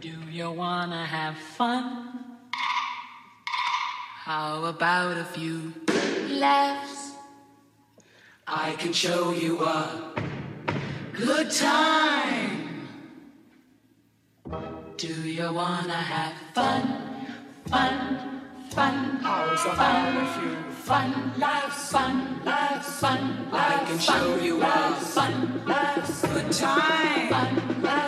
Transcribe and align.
Do 0.00 0.14
you 0.30 0.52
wanna 0.52 1.04
have 1.04 1.36
fun? 1.36 2.20
How 4.26 4.64
about 4.66 5.16
a 5.16 5.24
few 5.24 5.72
laughs? 6.38 7.14
I 8.46 8.76
can 8.78 8.92
show 8.92 9.32
you 9.32 9.58
a 9.58 10.12
good 11.14 11.50
time. 11.50 12.86
Do 14.96 15.08
you 15.08 15.52
wanna 15.52 16.00
have 16.14 16.34
fun? 16.54 16.82
Fun, 17.66 18.42
fun, 18.70 18.94
how's 19.20 19.62
fun, 19.62 20.16
a 20.16 20.26
few 20.38 20.72
fun, 20.74 21.32
laughs, 21.36 21.90
fun, 21.90 22.40
laughs, 22.44 23.00
fun, 23.00 23.50
laughs, 23.50 23.82
I 23.82 23.84
can 23.84 23.98
show 23.98 24.36
you 24.36 24.62
a 24.62 24.94
fun, 24.94 25.64
laughs, 25.66 26.22
good 26.22 26.52
time, 26.52 27.28
fun, 27.30 27.82
laughs. 27.82 28.07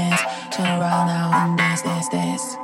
dance, 0.00 0.22
around 0.58 1.06
now 1.06 1.30
and 1.34 1.58
dance, 1.58 1.82
dance, 1.82 2.08
dance. 2.08 2.59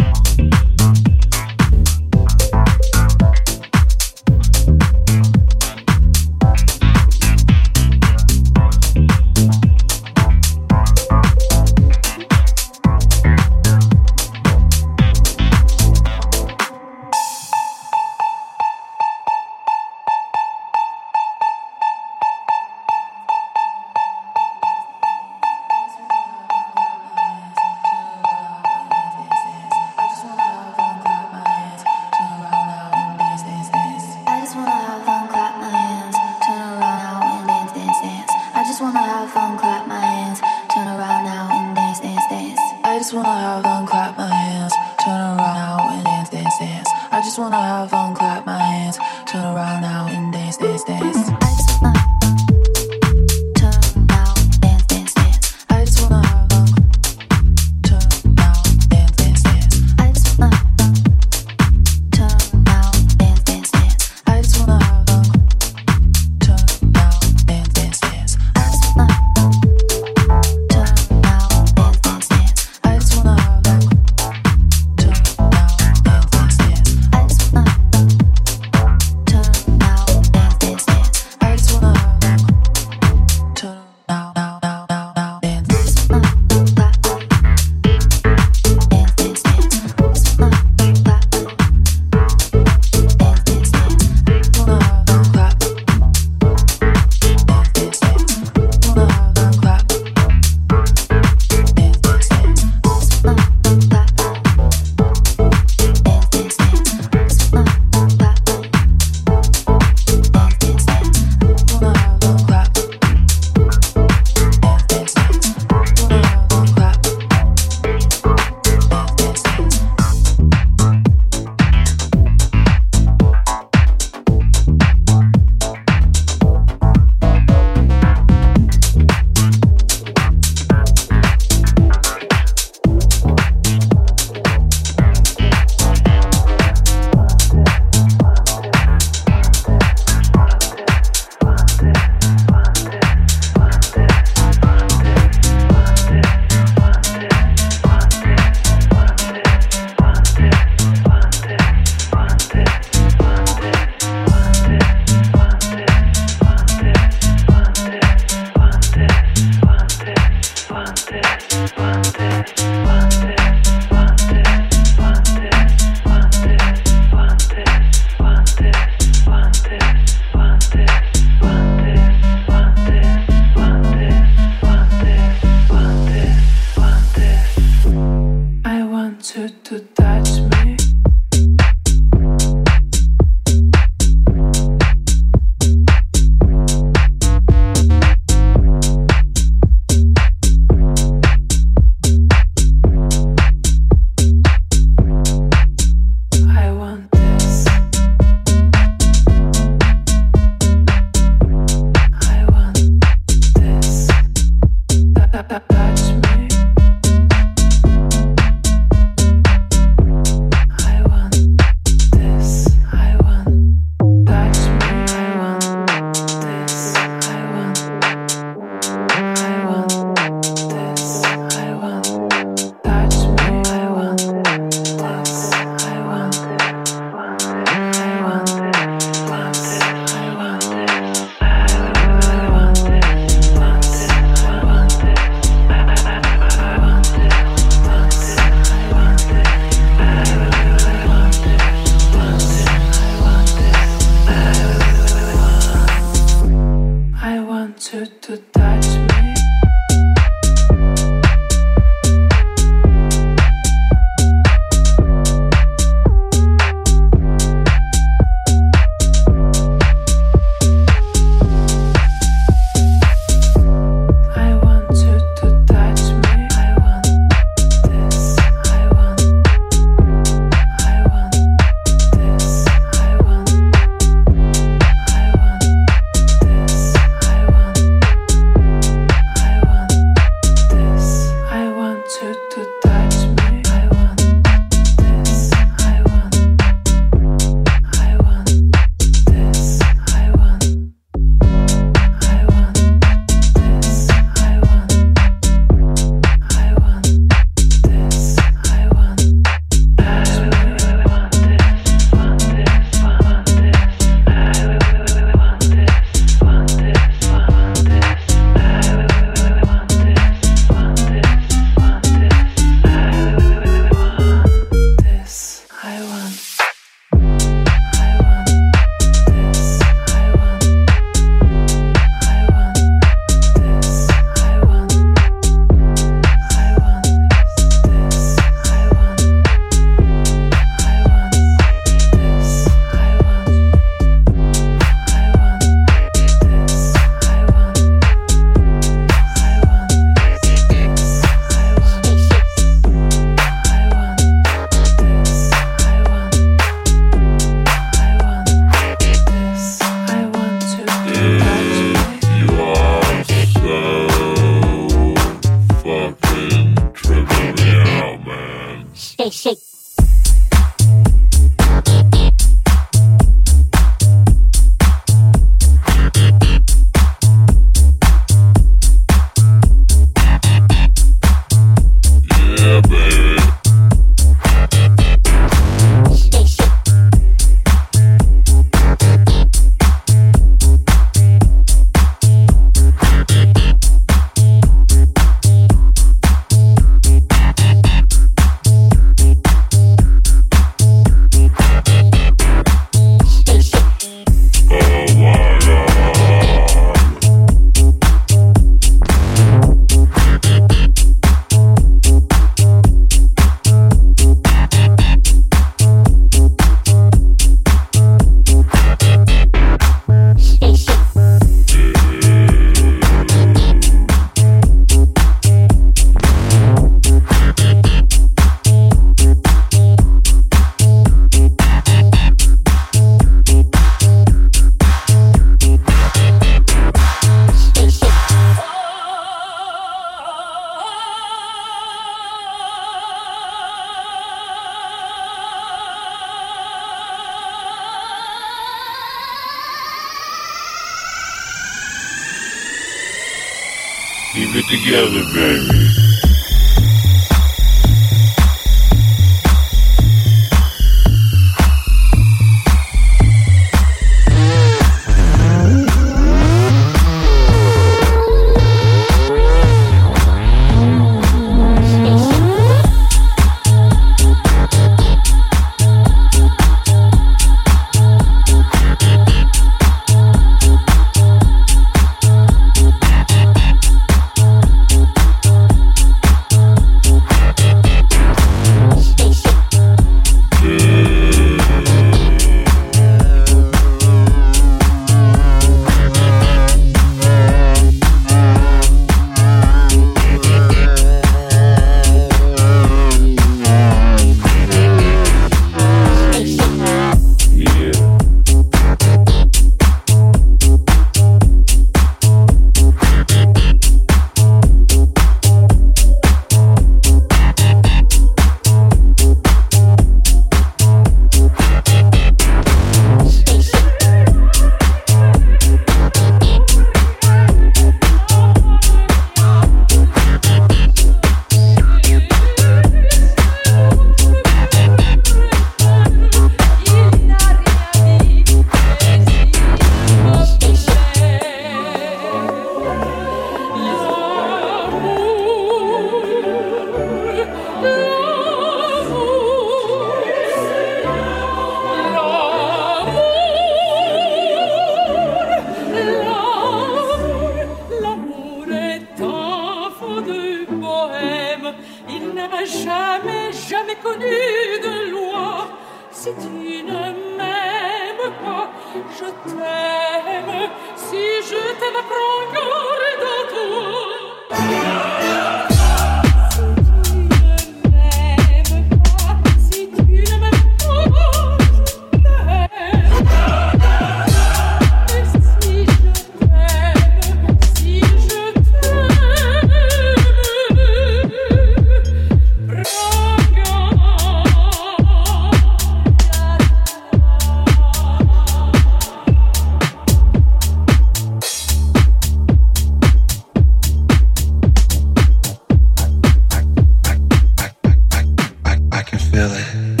feel 599.31 599.49
it. 599.53 600.00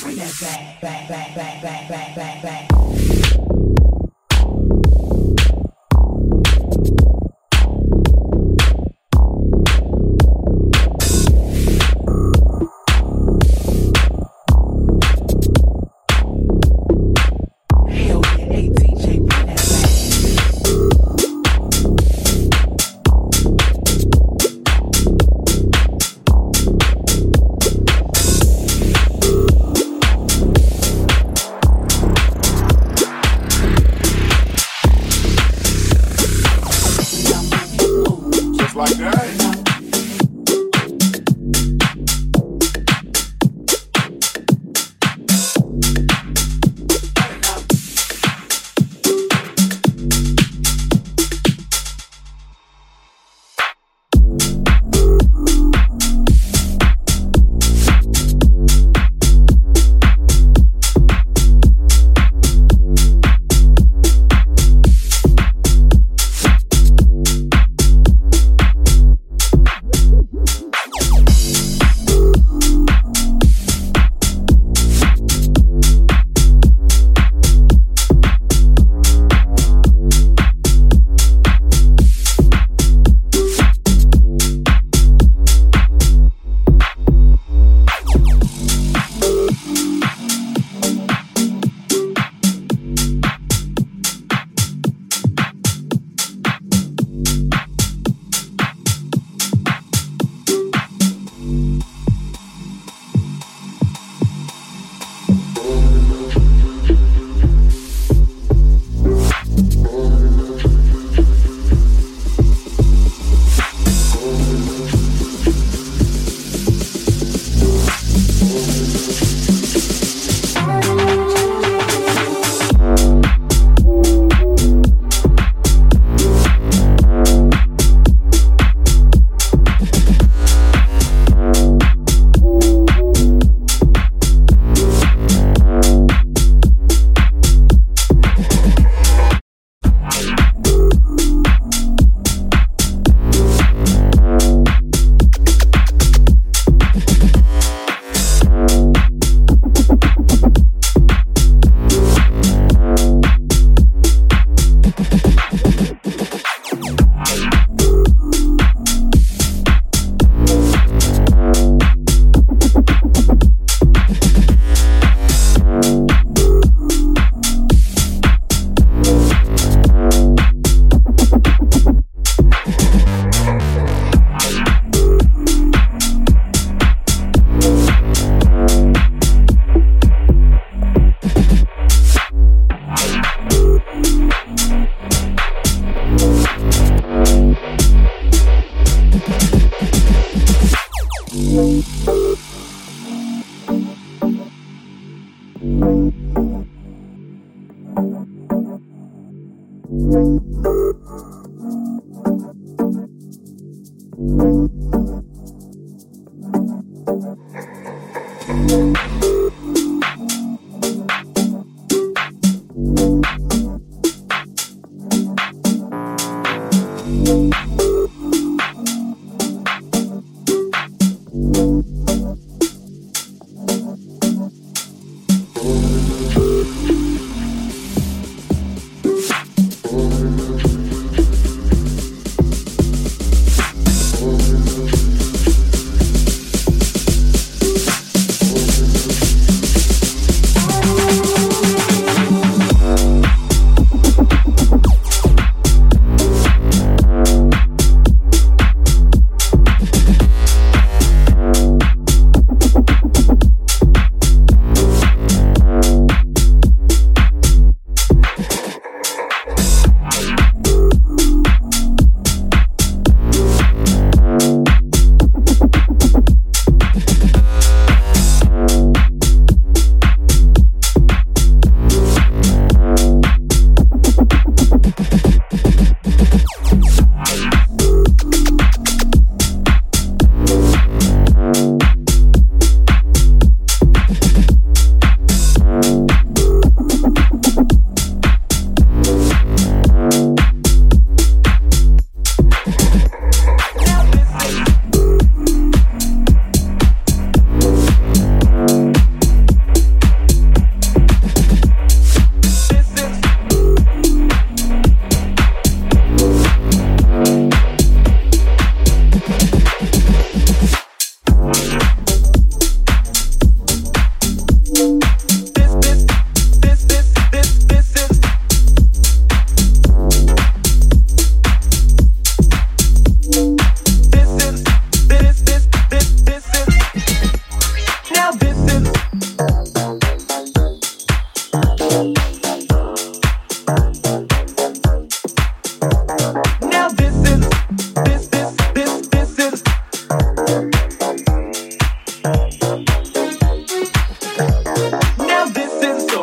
Bring 0.00 0.16
that 0.16 0.40
back, 0.40 0.80
back, 0.80 1.08
back, 1.08 1.34
back, 1.34 1.62
back, 1.62 2.14
back, 2.14 2.42
back, 2.42 3.71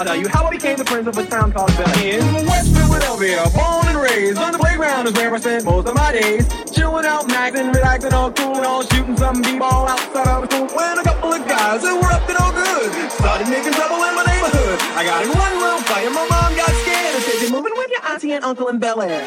I'll 0.00 0.06
tell 0.06 0.16
you 0.16 0.28
how 0.32 0.46
I 0.46 0.50
became 0.56 0.78
the 0.78 0.84
prince 0.84 1.06
of 1.08 1.18
a 1.18 1.26
town 1.26 1.52
called 1.52 1.70
Air. 2.00 2.20
In 2.20 2.46
West 2.46 2.72
Philadelphia, 2.72 3.44
born 3.52 3.84
and 3.84 4.00
raised 4.00 4.38
on 4.38 4.52
the 4.52 4.56
playground 4.56 5.06
is 5.06 5.12
where 5.12 5.34
I 5.34 5.38
spent 5.38 5.66
most 5.66 5.88
of 5.88 5.94
my 5.94 6.10
days. 6.10 6.48
Chilling 6.72 7.04
out, 7.04 7.28
maxing, 7.28 7.68
relaxing, 7.68 8.14
all 8.14 8.32
cool, 8.32 8.56
and 8.56 8.64
all 8.64 8.80
shooting 8.80 9.14
some 9.18 9.42
b-ball 9.42 9.88
outside 9.88 10.26
of 10.26 10.50
school. 10.50 10.68
When 10.72 10.96
a 10.96 11.04
couple 11.04 11.34
of 11.34 11.46
guys 11.46 11.82
who 11.82 12.00
were 12.00 12.12
up 12.16 12.26
to 12.28 12.32
no 12.32 12.48
good 12.48 13.12
started 13.12 13.48
making 13.52 13.74
trouble 13.74 14.00
in 14.08 14.14
my 14.16 14.24
neighborhood. 14.24 14.80
I 14.96 15.04
got 15.04 15.20
in 15.20 15.36
one 15.36 15.52
little 15.60 15.80
fight 15.84 16.06
and 16.06 16.14
my 16.14 16.26
mom 16.32 16.56
got 16.56 16.72
scared 16.80 17.14
and 17.16 17.22
said, 17.22 17.42
"You're 17.42 17.52
moving 17.52 17.76
with 17.76 17.90
your 17.90 18.00
auntie 18.08 18.32
and 18.32 18.42
uncle 18.42 18.68
in 18.68 18.78
Bel 18.78 19.02
Air." 19.02 19.20